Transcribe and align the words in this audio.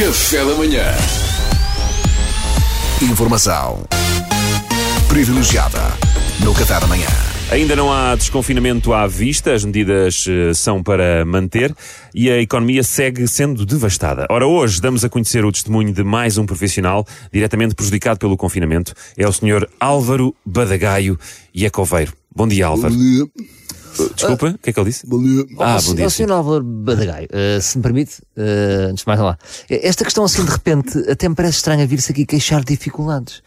Café 0.00 0.42
da 0.42 0.54
manhã. 0.54 0.82
Informação 3.02 3.84
privilegiada 5.06 5.78
no 6.42 6.54
Café 6.54 6.80
da 6.80 6.86
manhã. 6.86 7.06
Ainda 7.50 7.76
não 7.76 7.92
há 7.92 8.16
desconfinamento 8.16 8.94
à 8.94 9.06
vista, 9.06 9.52
as 9.52 9.62
medidas 9.62 10.24
eh, 10.26 10.54
são 10.54 10.82
para 10.82 11.22
manter 11.26 11.76
e 12.14 12.30
a 12.30 12.40
economia 12.40 12.82
segue 12.82 13.28
sendo 13.28 13.66
devastada. 13.66 14.26
Ora, 14.30 14.46
hoje 14.46 14.80
damos 14.80 15.04
a 15.04 15.10
conhecer 15.10 15.44
o 15.44 15.52
testemunho 15.52 15.92
de 15.92 16.02
mais 16.02 16.38
um 16.38 16.46
profissional 16.46 17.06
diretamente 17.30 17.74
prejudicado 17.74 18.18
pelo 18.18 18.38
confinamento. 18.38 18.94
É 19.18 19.28
o 19.28 19.32
Sr. 19.34 19.68
Álvaro 19.78 20.34
Badagaio 20.46 21.18
e 21.54 21.66
é 21.66 21.68
coveiro. 21.68 22.14
Bom 22.34 22.48
dia, 22.48 22.68
Álvaro. 22.68 22.94
Bom 22.94 22.98
dia. 22.98 23.59
Desculpa, 24.14 24.48
o 24.50 24.58
que 24.58 24.70
é 24.70 24.72
que 24.72 24.80
ele 24.80 24.90
disse? 24.90 25.06
Bom 25.06 25.22
dia. 25.22 25.44
Ah, 25.58 25.78
bom 25.84 25.94
dia. 25.94 26.10
Sr. 26.10 26.30
Álvaro 26.30 26.62
Badagaio, 26.64 27.28
eh, 27.32 27.58
se 27.60 27.76
me 27.78 27.82
permite, 27.82 28.22
eh, 28.36 28.88
antes 28.90 29.04
de 29.04 29.06
mais 29.08 29.20
lá, 29.20 29.36
esta 29.68 30.04
questão 30.04 30.24
assim 30.24 30.44
de 30.44 30.50
repente 30.50 30.96
até 31.10 31.28
me 31.28 31.34
parece 31.34 31.56
estranha 31.56 31.86
vir-se 31.86 32.10
aqui 32.12 32.24
queixar 32.26 32.60
de 32.64 32.74
dificuldades. 32.76 33.42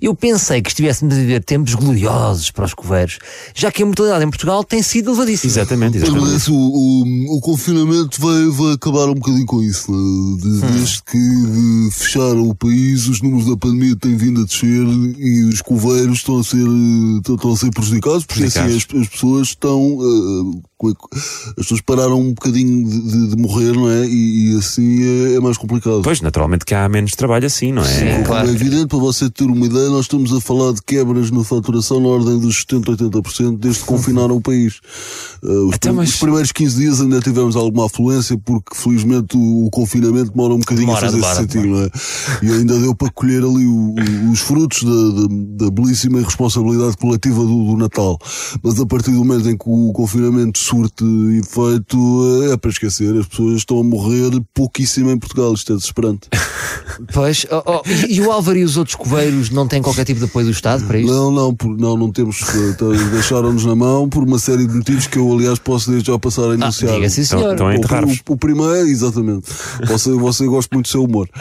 Eu 0.00 0.14
pensei 0.14 0.62
que 0.62 0.68
estivéssemos 0.68 1.14
a 1.14 1.18
viver 1.18 1.42
tempos 1.44 1.74
gloriosos 1.74 2.50
para 2.50 2.64
os 2.64 2.74
coveiros, 2.74 3.18
já 3.54 3.70
que 3.72 3.82
a 3.82 3.86
mortalidade 3.86 4.24
em 4.24 4.30
Portugal 4.30 4.62
tem 4.64 4.82
sido 4.82 5.10
elevadíssima. 5.10 5.50
Exatamente, 5.52 5.98
Mas 5.98 6.08
exatamente. 6.08 6.36
assim, 6.36 6.52
o, 6.52 6.56
o, 7.34 7.36
o 7.36 7.40
confinamento 7.40 8.20
vai, 8.20 8.46
vai 8.50 8.72
acabar 8.74 9.08
um 9.08 9.14
bocadinho 9.14 9.46
com 9.46 9.62
isso. 9.62 9.90
né? 9.90 10.38
De- 10.42 10.58
Desde 10.78 11.02
que 11.02 11.16
eh, 11.18 11.90
fecharam 11.90 12.48
o 12.48 12.54
país, 12.54 13.06
os 13.08 13.20
números 13.20 13.46
da 13.48 13.56
pandemia 13.56 13.96
têm 13.96 14.16
vindo 14.16 14.42
a 14.42 14.44
descer 14.44 14.68
e 15.18 15.44
os 15.44 15.60
coveiros 15.62 16.18
estão 16.18 16.38
a 16.38 16.44
ser, 16.44 16.58
estão- 17.16 17.34
estão 17.34 17.52
a 17.52 17.56
ser 17.56 17.70
prejudicados, 17.70 18.24
porque 18.26 18.44
assim, 18.44 18.58
as, 18.60 18.64
Prejudicados. 18.84 19.02
as 19.02 19.08
pessoas 19.08 19.48
estão. 19.48 19.87
euh, 20.02 20.44
as 20.86 21.54
pessoas 21.56 21.80
pararam 21.80 22.20
um 22.20 22.28
bocadinho 22.34 22.88
de, 22.88 23.00
de- 23.00 23.28
de 23.28 23.36
morrer, 23.36 23.72
não 23.72 23.90
é? 23.90 24.06
E, 24.06 24.52
e 24.54 24.58
assim 24.58 25.02
é, 25.02 25.34
é 25.34 25.40
mais 25.40 25.56
complicado. 25.58 26.02
Pois, 26.02 26.20
naturalmente 26.20 26.64
que 26.64 26.74
há 26.74 26.88
menos 26.88 27.12
trabalho 27.12 27.46
assim, 27.46 27.72
não 27.72 27.82
é? 27.82 27.86
Sim. 27.86 28.12
Como 28.12 28.24
claro. 28.24 28.48
é 28.48 28.52
evidente, 28.52 28.86
para 28.86 28.98
você 28.98 29.28
ter 29.28 29.44
uma 29.44 29.66
ideia, 29.66 29.88
nós 29.88 30.02
estamos 30.02 30.32
a 30.32 30.40
falar 30.40 30.72
de 30.72 30.82
quebras 30.82 31.30
na 31.30 31.42
faturação 31.42 32.00
na 32.00 32.08
ordem 32.08 32.38
dos 32.38 32.58
70, 32.60 32.92
80% 32.96 33.58
desde 33.58 33.80
que 33.80 33.86
confinaram 33.86 34.36
o 34.36 34.40
país. 34.40 34.80
Uh, 35.42 35.68
os, 35.68 35.74
Então, 35.76 35.94
mas- 35.94 36.10
os 36.10 36.16
primeiros 36.16 36.52
15 36.52 36.76
dias 36.76 37.00
ainda 37.00 37.20
tivemos 37.20 37.56
alguma 37.56 37.86
afluência, 37.86 38.38
porque 38.38 38.74
felizmente 38.74 39.36
o, 39.36 39.66
o 39.66 39.70
confinamento 39.70 40.30
demora 40.30 40.54
um 40.54 40.58
bocadinho 40.58 40.86
Demora, 40.86 41.06
a 41.06 41.10
fazer 41.10 41.20
demora, 41.20 41.32
esse 41.42 41.52
sentido, 41.52 41.66
não 41.74 41.82
é? 41.82 41.90
E 42.42 42.52
ainda 42.58 42.78
deu 42.78 42.94
para 42.94 43.10
colher 43.10 43.42
ali 43.42 43.66
o- 43.66 43.94
o- 43.94 44.30
os 44.30 44.40
frutos 44.40 44.82
da, 44.82 44.90
da- 44.90 45.64
da 45.66 45.70
belíssima 45.70 46.20
responsabilidade 46.20 46.96
coletiva 46.96 47.40
do, 47.42 47.64
do 47.64 47.76
Natal. 47.76 48.18
Mas 48.62 48.78
a 48.80 48.86
partir 48.86 49.10
do 49.12 49.18
momento 49.24 49.48
em 49.48 49.56
que 49.56 49.64
o 49.66 49.92
confinamento 49.92 50.58
surte 50.68 51.04
efeito, 51.38 52.50
é 52.52 52.56
para 52.56 52.70
esquecer. 52.70 53.16
As 53.16 53.26
pessoas 53.26 53.56
estão 53.58 53.80
a 53.80 53.84
morrer 53.84 54.30
pouquíssimo 54.54 55.10
em 55.10 55.18
Portugal. 55.18 55.52
Isto 55.54 55.72
é 55.72 55.76
desesperante. 55.76 56.28
Pois, 57.12 57.46
ó, 57.50 57.62
ó, 57.64 57.82
e, 57.86 58.14
e 58.16 58.20
o 58.20 58.32
Álvaro 58.32 58.58
e 58.58 58.64
os 58.64 58.76
outros 58.76 58.96
coveiros 58.96 59.50
não 59.50 59.68
têm 59.68 59.80
qualquer 59.80 60.04
tipo 60.04 60.18
de 60.18 60.26
apoio 60.26 60.46
do 60.46 60.52
Estado 60.52 60.84
para 60.84 60.98
isto? 60.98 61.12
Não, 61.12 61.30
não, 61.30 61.54
por- 61.54 61.76
não, 61.78 61.96
não 61.96 62.10
temos. 62.10 62.40
eh, 62.42 62.70
então, 62.70 62.90
Deixaram-nos 63.10 63.64
na 63.64 63.74
mão 63.76 64.08
por 64.08 64.24
uma 64.24 64.38
série 64.38 64.66
de 64.66 64.74
motivos 64.74 65.06
que 65.06 65.18
eu, 65.18 65.30
aliás, 65.32 65.58
posso 65.60 65.90
desde 65.90 66.10
já 66.10 66.18
passar 66.18 66.50
a 66.50 66.54
enunciar. 66.54 66.92
Ah, 66.92 66.94
diga 66.96 67.08
sim, 67.10 67.20
Então- 67.22 67.38
senhor. 67.38 67.54
então 67.54 67.70
é 67.70 67.76
O, 67.76 68.08
o, 68.30 68.32
o 68.34 68.36
primeiro, 68.36 68.88
exatamente. 68.88 69.46
Você, 69.86 70.10
você 70.12 70.46
gosta 70.46 70.74
muito 70.74 70.86
do 70.86 70.90
seu 70.90 71.04
humor. 71.04 71.28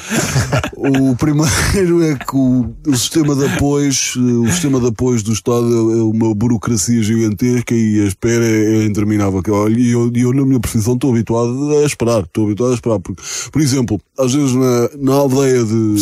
O 0.77 1.15
primeiro 1.15 2.03
é 2.03 2.15
que 2.15 2.35
o, 2.35 2.69
o 2.87 2.95
sistema 2.95 3.35
de 3.35 3.45
apoios, 3.45 4.13
eh, 4.15 4.19
o 4.21 4.47
sistema 4.51 4.79
de 4.79 4.87
apoios 4.87 5.23
do 5.23 5.33
Estado 5.33 5.65
é 5.93 5.97
é 5.97 6.01
uma 6.03 6.33
burocracia 6.35 7.01
gigantesca 7.01 7.73
e 7.73 8.01
a 8.01 8.05
espera 8.05 8.45
é, 8.45 8.83
é 8.83 8.85
interminável. 9.17 9.41
Que, 9.43 9.51
olha, 9.51 9.77
E 9.79 9.91
eu, 9.91 10.11
e 10.13 10.21
eu, 10.21 10.33
na 10.33 10.45
minha 10.45 10.59
profissão, 10.59 10.93
estou 10.93 11.11
habituado 11.11 11.71
a 11.81 11.85
esperar. 11.85 12.21
Estou 12.23 12.45
habituado 12.45 12.71
a 12.71 12.75
esperar. 12.75 12.99
Por, 12.99 13.15
por 13.51 13.61
exemplo, 13.61 13.99
às 14.17 14.33
vezes 14.33 14.53
na, 14.53 14.89
na 14.99 15.13
aldeia 15.13 15.63
de, 15.63 15.95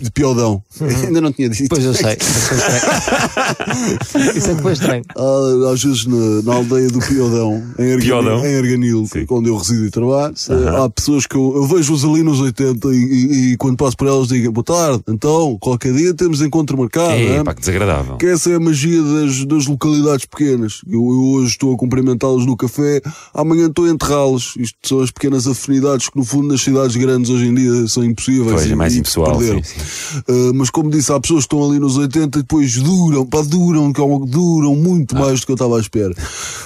de 0.00 0.10
Piodão, 0.12 0.62
ainda 0.80 1.20
não 1.20 1.32
tinha 1.32 1.48
dito. 1.48 1.68
Pois 1.68 1.84
eu 1.84 1.94
sei. 1.94 2.16
Isso 2.20 2.54
é 2.54 2.56
estranho. 2.56 4.36
Isso 4.36 4.50
é 4.50 4.54
que 4.54 4.62
foi 4.62 4.72
estranho. 4.72 5.02
Há, 5.16 5.70
às 5.72 5.82
vezes 5.82 6.06
na, 6.06 6.42
na 6.42 6.54
aldeia 6.54 6.88
do 6.88 6.98
Piodão, 7.00 7.62
em 7.78 7.92
Arganil, 7.92 8.00
Piodão? 8.00 8.46
em 8.46 8.56
Arganil 8.56 9.08
onde 9.30 9.48
eu 9.48 9.56
resido 9.56 9.86
e 9.86 9.90
trabalho, 9.90 10.34
eh, 10.50 10.84
há 10.84 10.88
pessoas 10.90 11.26
que 11.26 11.36
eu, 11.36 11.52
eu 11.56 11.64
vejo-os 11.66 12.04
ali 12.04 12.22
nos 12.22 12.40
80 12.40 12.88
e, 12.88 12.96
e- 12.96 13.52
e 13.52 13.56
quando 13.56 13.76
passo 13.76 13.96
por 13.96 14.06
elas 14.08 14.28
digo, 14.28 14.50
boa 14.52 14.64
tarde, 14.64 15.02
então, 15.08 15.56
qualquer 15.60 15.92
dia 15.92 16.12
temos 16.14 16.40
encontro 16.42 16.76
marcado, 16.76 17.12
É, 17.12 17.36
é? 17.36 17.44
pá, 17.44 17.54
que 17.54 17.60
desagradável. 17.60 18.16
Que 18.16 18.26
essa 18.26 18.50
é 18.50 18.56
a 18.56 18.60
magia 18.60 19.02
das, 19.02 19.44
das 19.44 19.66
localidades 19.66 20.26
pequenas. 20.26 20.80
Eu, 20.86 21.00
eu 21.00 21.22
hoje 21.34 21.50
estou 21.52 21.74
a 21.74 21.76
cumprimentá-los 21.76 22.44
no 22.50 22.56
café, 22.56 23.00
amanhã 23.32 23.66
estou 23.66 23.84
a 23.86 23.90
enterrá-los. 23.90 24.54
Isto 24.58 24.76
são 24.84 25.00
as 25.00 25.10
pequenas 25.10 25.46
afinidades 25.46 26.08
que, 26.08 26.16
no 26.18 26.24
fundo, 26.24 26.48
nas 26.48 26.60
cidades 26.60 26.96
grandes 26.96 27.30
hoje 27.30 27.46
em 27.46 27.54
dia 27.54 27.88
são 27.88 28.04
impossíveis. 28.04 28.52
Pois, 28.52 28.66
é 28.66 28.68
e- 28.70 28.74
mais 28.76 28.94
e 28.94 28.98
impessoal, 29.00 29.36
perderam. 29.38 29.62
sim, 29.62 29.80
Uh, 30.28 30.52
mas 30.54 30.70
como 30.70 30.90
disse, 30.90 31.12
há 31.12 31.20
pessoas 31.20 31.46
que 31.46 31.54
estão 31.54 31.68
ali 31.68 31.78
nos 31.78 31.96
80 31.96 32.38
e 32.38 32.42
depois 32.42 32.74
duram, 32.76 33.24
pá, 33.26 33.42
duram, 33.42 33.90
é 33.90 34.26
duram 34.26 34.74
muito 34.74 35.16
Ah. 35.16 35.20
mais 35.20 35.40
do 35.40 35.46
que 35.46 35.52
eu 35.52 35.54
estava 35.54 35.76
à 35.76 35.80
espera. 35.80 36.14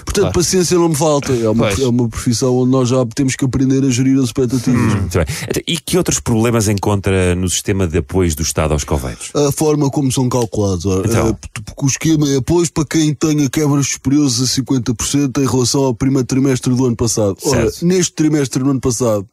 Portanto, 0.04 0.32
paciência 0.32 0.76
não 0.78 0.88
me 0.88 0.94
falta. 0.94 1.32
É 1.32 1.48
uma, 1.48 1.66
Pois. 1.66 1.78
é 1.78 1.86
uma 1.86 2.08
profissão 2.08 2.56
onde 2.56 2.70
nós 2.70 2.88
já 2.88 3.04
temos 3.14 3.36
que 3.36 3.44
aprender 3.44 3.84
a 3.84 3.90
gerir 3.90 4.18
as 4.18 4.24
expectativas. 4.26 4.80
Muito 4.94 5.18
bem. 5.18 5.26
Então, 5.48 5.62
E 5.66 5.78
que 5.78 5.96
outros 5.98 6.20
problemas 6.20 6.68
encontra 6.68 7.34
no 7.34 7.48
sistema 7.48 7.86
de 7.86 7.98
apoios 7.98 8.34
do 8.34 8.42
Estado 8.42 8.72
aos 8.72 8.84
coveiros? 8.84 9.30
A 9.34 9.52
forma 9.52 9.90
como 9.90 10.10
são 10.12 10.28
calculados. 10.28 10.86
Ora, 10.86 11.06
Então. 11.08 11.28
é, 11.28 11.32
porque 11.64 11.84
o 11.84 11.86
esquema 11.88 12.28
é 12.28 12.36
apoio 12.36 12.64
para 12.72 12.84
quem 12.84 13.12
tenha 13.14 13.48
quebras 13.50 13.88
superiores 13.88 14.40
a 14.40 14.46
50% 14.46 15.38
em 15.42 15.46
relação 15.46 15.73
ao 15.76 15.94
primeiro 15.94 16.26
trimestre 16.26 16.74
do 16.74 16.86
ano 16.86 16.96
passado. 16.96 17.36
Ora, 17.44 17.70
neste 17.82 18.12
trimestre 18.14 18.62
do 18.62 18.70
ano 18.70 18.80
passado, 18.80 19.26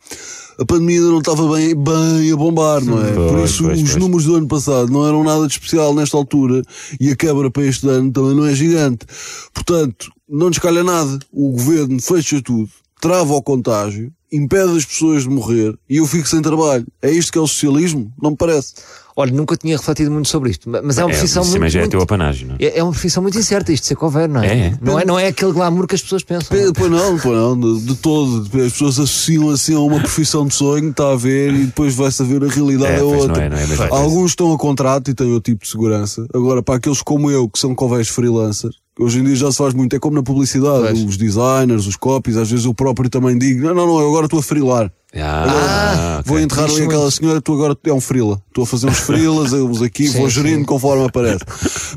a 0.59 0.65
pandemia 0.65 0.97
ainda 0.99 1.11
não 1.11 1.19
estava 1.19 1.47
bem, 1.55 1.75
bem 1.75 2.31
a 2.31 2.35
bombar, 2.35 2.83
não 2.83 3.03
é? 3.03 3.11
Por 3.13 3.29
Pois, 3.31 3.49
isso, 3.51 3.63
pois, 3.63 3.81
os 3.81 3.89
pois. 3.91 3.95
números 4.01 4.25
do 4.25 4.35
ano 4.35 4.47
passado 4.47 4.91
não 4.91 5.07
eram 5.07 5.23
nada 5.23 5.47
de 5.47 5.53
especial 5.53 5.93
nesta 5.93 6.17
altura 6.17 6.61
e 6.99 7.09
a 7.11 7.15
quebra 7.15 7.49
para 7.49 7.63
este 7.63 7.87
ano 7.87 8.11
também 8.11 8.35
não 8.35 8.45
é 8.45 8.53
gigante. 8.53 9.05
Portanto, 9.53 10.11
não 10.29 10.47
nos 10.47 10.59
calha 10.59 10.83
nada. 10.83 11.19
O 11.31 11.51
governo 11.51 12.01
fecha 12.01 12.41
tudo, 12.41 12.69
trava 13.01 13.33
o 13.33 13.41
contágio, 13.41 14.11
impede 14.31 14.77
as 14.77 14.85
pessoas 14.85 15.23
de 15.23 15.29
morrer 15.29 15.75
e 15.89 15.97
eu 15.97 16.05
fico 16.07 16.27
sem 16.27 16.41
trabalho. 16.41 16.85
É 17.01 17.11
isto 17.11 17.31
que 17.31 17.37
é 17.37 17.41
o 17.41 17.47
socialismo? 17.47 18.11
Não 18.21 18.31
me 18.31 18.37
parece. 18.37 18.73
Olha, 19.13 19.33
nunca 19.33 19.57
tinha 19.57 19.75
refletido 19.75 20.09
muito 20.09 20.29
sobre 20.29 20.51
isto, 20.51 20.69
mas 20.69 20.97
é 20.97 21.03
uma 21.03 21.11
É, 21.11 21.13
profissão 21.13 21.43
isso 21.43 21.51
muito. 21.59 21.69
já 21.69 21.79
é 21.79 21.81
muito- 21.81 21.91
teu 21.91 22.01
apanágio, 22.01 22.47
não 22.47 22.55
é? 22.57 22.63
É 22.63 22.77
é 22.79 22.83
uma 22.83 22.93
profissão 22.93 23.21
muito 23.21 23.37
incerta 23.37 23.73
isto 23.73 23.83
de 23.83 23.87
ser 23.89 23.95
coveiro, 23.95 24.31
não 24.31 24.41
é? 24.41 24.47
É, 24.47 24.59
é. 24.67 24.77
Não, 24.81 24.97
é 24.99 25.03
não 25.05 25.19
é 25.19 25.27
aquele 25.27 25.51
glamour 25.51 25.85
que 25.85 25.95
as 25.95 26.01
pessoas 26.01 26.23
pensam. 26.23 26.47
Pe- 26.57 26.71
Pois 26.73 26.89
não, 26.89 27.19
pois 27.19 27.35
não, 27.37 27.59
de, 27.59 27.81
de 27.87 27.95
todo. 27.95 28.39
As 28.45 28.71
pessoas 28.71 28.99
associam 28.99 29.49
assim 29.49 29.75
a 29.75 29.79
uma 29.81 29.99
profissão 29.99 30.47
de 30.47 30.55
sonho, 30.55 30.91
está 30.91 31.11
a 31.11 31.15
ver, 31.17 31.53
e 31.53 31.65
depois 31.65 31.93
vai-se 31.93 32.21
a 32.21 32.25
ver 32.25 32.41
a 32.41 32.47
realidade 32.47 32.93
É, 32.93 32.95
é, 32.95 32.99
pois 32.99 33.11
não 33.11 33.19
outra. 33.23 33.43
é, 33.43 33.49
não 33.49 33.57
é. 33.57 33.87
Alguns 33.91 34.31
estão 34.31 34.53
a 34.53 34.57
contrato 34.57 35.11
e 35.11 35.13
têm 35.13 35.27
outro 35.33 35.51
tipo 35.51 35.65
de 35.65 35.69
segurança. 35.69 36.25
Agora, 36.33 36.63
para 36.63 36.75
aqueles 36.75 37.01
como 37.01 37.29
eu, 37.29 37.49
que 37.49 37.59
são 37.59 37.75
coveiros 37.75 38.07
freelancers, 38.07 38.77
hoje 39.01 39.19
em 39.19 39.23
dia 39.23 39.35
já 39.35 39.51
se 39.51 39.57
faz 39.57 39.73
muito, 39.73 39.95
é 39.95 39.99
como 39.99 40.15
na 40.15 40.23
publicidade, 40.23 41.05
os 41.05 41.17
designers, 41.17 41.87
os 41.87 41.95
copies, 41.95 42.37
às 42.37 42.49
vezes 42.49 42.65
eu 42.65 42.73
próprio 42.73 43.09
também 43.09 43.37
digo, 43.37 43.65
não, 43.65 43.73
não, 43.73 43.87
não, 43.87 43.99
eu 43.99 44.09
agora 44.09 44.25
estou 44.25 44.39
a 44.39 44.43
freelar. 44.43 44.91
Ah, 45.13 46.19
ok. 46.19 46.23
Vou 46.25 46.39
enterrar 46.39 46.69
ali 46.69 46.83
aquela 46.83 47.11
senhora, 47.11 47.41
tu 47.41 47.53
agora 47.53 47.77
é 47.83 47.93
um 47.93 47.99
frila. 47.99 48.41
Estou 48.47 48.63
a 48.63 48.67
fazer 48.67 48.87
uns 48.87 48.99
frilas, 48.99 49.51
eu 49.51 49.69
os 49.69 49.81
aqui, 49.81 50.07
vou 50.17 50.29
gerindo 50.29 50.65
conforme 50.65 51.05
aparece. 51.05 51.43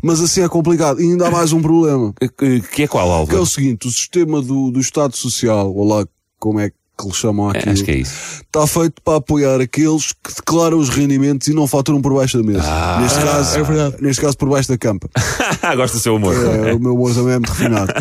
Mas 0.03 0.20
assim 0.20 0.41
é 0.41 0.48
complicado. 0.48 1.00
E 1.00 1.04
ainda 1.04 1.28
há 1.28 1.31
mais 1.31 1.53
um 1.53 1.62
problema. 1.62 2.12
Que, 2.37 2.60
que 2.60 2.82
é 2.82 2.88
qual, 2.88 3.06
Que 3.06 3.12
é 3.12 3.19
Álvaro? 3.19 3.42
o 3.42 3.47
seguinte, 3.47 3.86
o 3.86 3.91
sistema 3.91 4.42
do, 4.42 4.71
do 4.71 4.81
Estado 4.81 5.16
Social, 5.16 5.72
ou 5.72 5.86
lá 5.86 6.04
como 6.41 6.59
é 6.59 6.71
que 6.71 6.76
lhe 7.03 7.12
chamam 7.12 7.50
É, 7.53 7.59
aquilo, 7.59 7.72
acho 7.72 7.84
que 7.84 7.91
é 7.91 7.97
isso. 7.99 8.15
está 8.44 8.66
feito 8.66 8.94
para 9.03 9.16
apoiar 9.19 9.60
aqueles 9.60 10.12
que 10.12 10.34
declaram 10.34 10.78
os 10.78 10.88
rendimentos 10.88 11.49
e 11.49 11.53
não 11.53 11.66
faturam 11.66 12.00
por 12.00 12.15
baixo 12.15 12.38
da 12.38 12.44
mesa. 12.44 12.62
Ah. 12.65 13.00
neste, 13.00 13.19
caso, 13.19 13.59
é 13.59 13.62
verdade. 13.62 13.97
neste 14.00 14.22
caso, 14.22 14.37
por 14.38 14.49
baixo 14.49 14.69
da 14.69 14.78
campa. 14.78 15.09
Gosto 15.77 15.94
do 15.94 16.00
seu 16.00 16.16
humor. 16.16 16.34
É, 16.34 16.72
o 16.75 16.78
meu 16.78 16.94
humor 16.94 17.12
também 17.15 17.33
é 17.34 17.38
muito 17.38 17.50
refinado. 17.50 17.93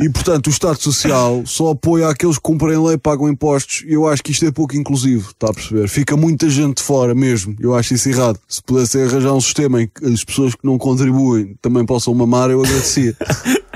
E, 0.00 0.08
portanto, 0.10 0.46
o 0.48 0.50
Estado 0.50 0.80
Social 0.82 1.42
só 1.46 1.70
apoia 1.70 2.08
aqueles 2.08 2.36
que 2.36 2.42
cumprem 2.42 2.78
lei 2.82 2.94
e 2.94 2.98
pagam 2.98 3.28
impostos. 3.28 3.84
E 3.86 3.92
eu 3.94 4.08
acho 4.08 4.22
que 4.22 4.32
isto 4.32 4.44
é 4.44 4.50
pouco 4.50 4.76
inclusivo, 4.76 5.30
está 5.30 5.48
a 5.50 5.54
perceber? 5.54 5.88
Fica 5.88 6.16
muita 6.16 6.48
gente 6.50 6.78
de 6.78 6.82
fora 6.82 7.14
mesmo. 7.14 7.54
Eu 7.60 7.74
acho 7.74 7.94
isso 7.94 8.08
errado. 8.08 8.38
Se 8.48 8.62
pudessem 8.62 9.02
arranjar 9.02 9.32
um 9.32 9.40
sistema 9.40 9.82
em 9.82 9.86
que 9.88 10.04
as 10.06 10.24
pessoas 10.24 10.54
que 10.54 10.64
não 10.64 10.76
contribuem 10.78 11.54
também 11.62 11.84
possam 11.84 12.14
mamar, 12.14 12.50
eu 12.50 12.60
agradecia. 12.62 13.14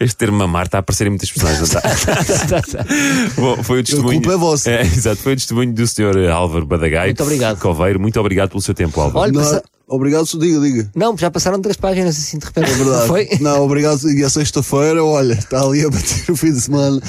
Este 0.00 0.16
termo 0.16 0.38
mamar 0.38 0.66
está 0.66 0.78
a 0.78 0.80
aparecer 0.80 1.06
em 1.06 1.10
muitas 1.10 1.30
personagens, 1.30 1.60
não 1.60 1.66
está? 1.66 1.82
Bom, 3.36 3.62
foi 3.62 3.80
o 3.80 3.84
testemunho. 3.84 4.20
culpa 4.20 4.32
é 4.32 4.36
vossa. 4.36 4.70
É, 4.70 4.82
exato, 4.82 5.16
foi 5.22 5.32
o 5.32 5.36
testemunho 5.36 5.72
do 5.72 5.86
Sr. 5.86 6.28
Álvaro 6.30 6.66
Badagaio. 6.66 7.08
Muito 7.08 7.22
obrigado. 7.22 7.58
Coveiro, 7.58 8.00
muito 8.00 8.18
obrigado 8.20 8.50
pelo 8.50 8.62
seu 8.62 8.74
tempo, 8.74 9.00
Álvaro. 9.00 9.20
Olha, 9.20 9.32
passa- 9.32 9.62
Obrigado, 9.88 10.26
diga, 10.40 10.58
diga. 10.60 10.90
Não, 10.96 11.16
já 11.16 11.30
passaram 11.30 11.60
três 11.60 11.76
páginas 11.76 12.18
assim 12.18 12.38
de 12.38 12.44
repente. 12.44 12.68
É 12.72 12.74
verdade. 12.74 13.06
Foi? 13.06 13.28
Não, 13.40 13.62
obrigado. 13.62 14.10
E 14.10 14.24
a 14.24 14.28
sexta-feira, 14.28 15.04
olha, 15.04 15.34
está 15.34 15.62
ali 15.62 15.84
a 15.84 15.88
bater 15.88 16.28
o 16.28 16.34
fim 16.34 16.52
de 16.52 16.60
semana. 16.60 17.00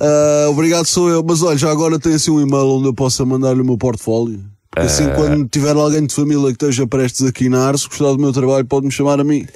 Ah, 0.00 0.48
obrigado, 0.50 0.86
sou 0.86 1.08
eu. 1.08 1.22
Mas 1.24 1.40
olha, 1.40 1.56
já 1.56 1.70
agora 1.70 2.00
tem 2.00 2.14
assim 2.14 2.32
um 2.32 2.40
e-mail 2.40 2.66
onde 2.66 2.88
eu 2.88 2.94
possa 2.94 3.24
mandar-lhe 3.24 3.60
o 3.60 3.64
meu 3.64 3.78
portfólio. 3.78 4.40
Assim, 4.76 5.08
quando 5.14 5.48
tiver 5.48 5.76
alguém 5.76 6.04
de 6.04 6.12
família 6.12 6.46
que 6.46 6.52
esteja 6.64 6.84
prestes 6.84 7.24
a 7.26 7.30
quinar, 7.32 7.78
se 7.78 7.86
gostar 7.88 8.10
do 8.12 8.18
meu 8.18 8.32
trabalho, 8.32 8.64
pode-me 8.64 8.90
chamar 8.92 9.20
a 9.20 9.24
mim. 9.24 9.46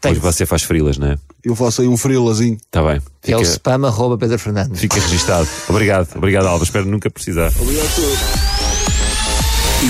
Pois 0.00 0.18
você 0.18 0.46
faz 0.46 0.62
frilas, 0.62 0.98
não 0.98 1.08
é? 1.08 1.16
Eu 1.44 1.54
faço 1.56 1.82
aí 1.82 1.88
um 1.88 1.96
frilazinho. 1.96 2.56
Está 2.56 2.82
bem. 2.82 3.00
Que 3.22 3.32
é 3.32 3.36
o 3.36 3.40
Fica, 3.40 3.50
spam 3.52 3.86
arroba 3.86 4.16
Pedro 4.18 4.38
Fernandes. 4.38 4.80
fica 4.80 5.00
registado. 5.00 5.48
Obrigado, 5.68 6.08
obrigado, 6.16 6.46
Álvaro. 6.46 6.64
Espero 6.64 6.86
nunca 6.86 7.10
precisar. 7.10 7.52
Obrigado, 7.60 7.88
sou 7.88 8.04
eu. 8.04 8.16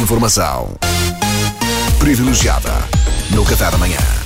Informação 0.03 0.75
privilegiada 1.99 2.73
no 3.31 3.45
Café 3.45 3.71
da 3.71 3.79
Manhã. 3.79 4.26